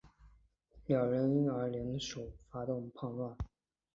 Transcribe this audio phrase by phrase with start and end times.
[0.87, 3.37] 两人因而联手发动叛乱。